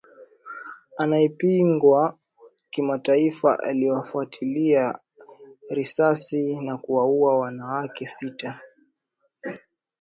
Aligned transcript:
anayepingwa 0.97 2.17
kimataifa 2.69 3.59
aliwafiatulia 3.59 4.99
risasi 5.75 6.61
na 6.61 6.77
kuwaua 6.77 7.39
wanawake 7.39 8.05
sita 8.07 8.61